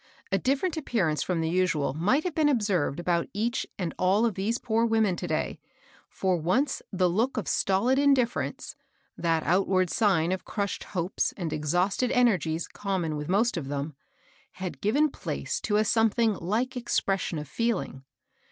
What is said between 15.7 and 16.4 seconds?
a something